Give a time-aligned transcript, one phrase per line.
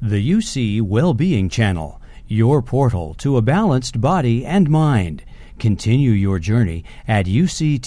[0.00, 5.24] The UC Wellbeing Channel, your portal to a balanced body and mind.
[5.58, 7.82] Continue your journey at uctv.tv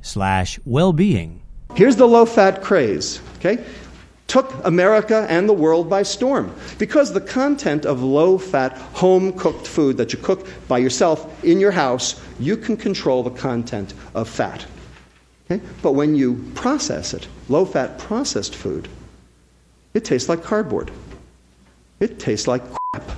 [0.00, 1.42] slash wellbeing.
[1.74, 3.64] Here's the low fat craze, okay?
[4.28, 9.66] Took America and the world by storm because the content of low fat, home cooked
[9.66, 14.28] food that you cook by yourself in your house, you can control the content of
[14.28, 14.64] fat.
[15.50, 15.60] Okay?
[15.82, 18.88] But when you process it, low fat processed food,
[19.94, 20.90] it tastes like cardboard.
[22.00, 23.10] It tastes like crap.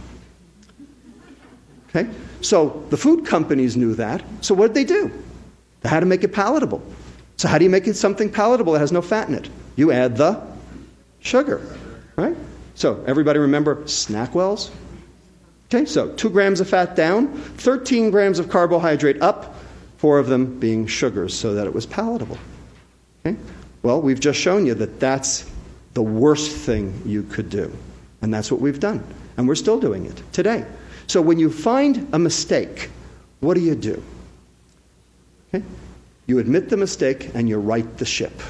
[1.89, 2.09] Okay?
[2.43, 4.23] So the food companies knew that.
[4.43, 5.11] So what did they do?
[5.81, 6.83] They had to make it palatable.
[7.39, 9.49] So how do you make it something palatable that has no fat in it?
[9.77, 10.43] You add the
[11.21, 11.61] sugar,
[12.17, 12.37] right?
[12.75, 14.71] So everybody remember SnackWells?
[15.69, 19.57] Okay, so two grams of fat down, 13 grams of carbohydrate up,
[19.97, 22.39] four of them being sugars so that it was palatable.
[23.25, 23.37] Okay?
[23.83, 25.51] Well, we've just shown you that that's
[25.97, 27.73] the worst thing you could do.
[28.21, 29.03] And that's what we've done.
[29.39, 30.67] And we're still doing it today.
[31.07, 32.91] So when you find a mistake,
[33.41, 34.03] what do you do?
[35.49, 35.65] Okay?
[36.27, 38.43] You admit the mistake and you right the ship.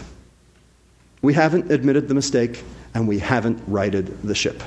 [1.23, 4.61] We haven't admitted the mistake and we haven't righted the ship.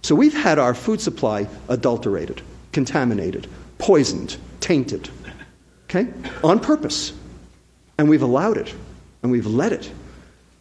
[0.00, 2.40] So we've had our food supply adulterated,
[2.72, 3.46] contaminated,
[3.76, 5.10] poisoned, tainted.
[5.84, 6.08] Okay?
[6.42, 7.12] On purpose.
[7.98, 8.74] And we've allowed it.
[9.22, 9.92] And we've let it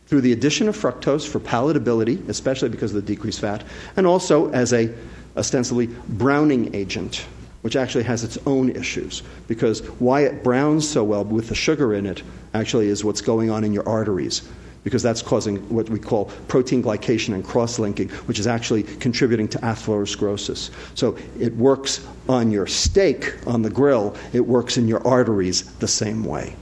[0.10, 3.64] through the addition of fructose for palatability, especially because of the decreased fat,
[3.96, 4.92] and also as a
[5.38, 7.28] ostensibly browning agent,
[7.62, 9.22] which actually has its own issues.
[9.48, 12.24] Because why it browns so well with the sugar in it
[12.56, 14.50] actually is what's going on in your arteries.
[14.84, 19.48] Because that's causing what we call protein glycation and cross linking, which is actually contributing
[19.50, 20.72] to atherosclerosis.
[20.96, 25.88] So it works on your steak on the grill, it works in your arteries the
[25.88, 26.56] same way.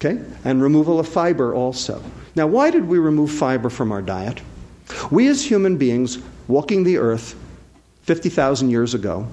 [0.00, 0.20] Okay?
[0.44, 2.02] And removal of fiber also.
[2.34, 4.40] Now, why did we remove fiber from our diet?
[5.10, 7.36] We as human beings walking the earth
[8.02, 9.26] 50,000 years ago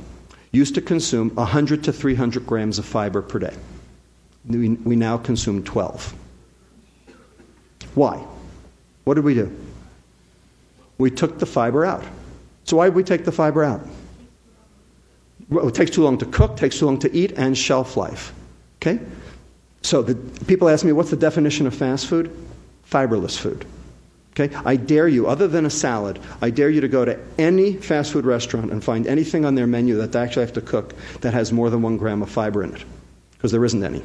[0.51, 3.55] used to consume 100 to 300 grams of fiber per day.
[4.45, 6.13] We, we now consume 12.
[7.95, 8.23] Why?
[9.05, 9.55] What did we do?
[10.97, 12.03] We took the fiber out.
[12.65, 13.81] So, why did we take the fiber out?
[15.49, 18.33] Well, it takes too long to cook, takes too long to eat, and shelf life.
[18.81, 18.99] Okay?
[19.87, 22.29] So the, people ask me, what's the definition of fast food?
[22.91, 23.65] Fiberless food.
[24.31, 24.53] Okay?
[24.65, 28.11] I dare you, other than a salad, I dare you to go to any fast
[28.11, 31.33] food restaurant and find anything on their menu that they actually have to cook that
[31.33, 32.83] has more than one gram of fiber in it.
[33.31, 34.03] Because there isn't any.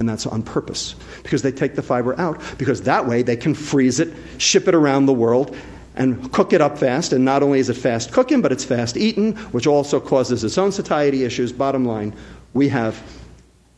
[0.00, 0.96] And that's on purpose.
[1.22, 4.74] Because they take the fiber out, because that way they can freeze it, ship it
[4.74, 5.56] around the world,
[5.94, 7.12] and cook it up fast.
[7.12, 10.58] And not only is it fast cooking, but it's fast eaten, which also causes its
[10.58, 11.52] own satiety issues.
[11.52, 12.16] Bottom line,
[12.52, 13.00] we have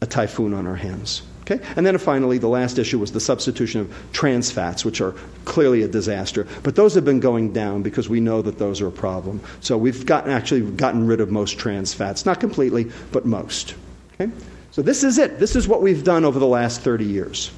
[0.01, 1.21] a typhoon on our hands.
[1.43, 1.65] Okay?
[1.77, 5.15] And then finally, the last issue was the substitution of trans fats, which are
[5.45, 6.47] clearly a disaster.
[6.63, 9.41] But those have been going down because we know that those are a problem.
[9.61, 12.25] So we've gotten, actually gotten rid of most trans fats.
[12.25, 13.75] Not completely, but most.
[14.15, 14.33] Okay?
[14.71, 15.39] So this is it.
[15.39, 17.51] This is what we've done over the last 30 years.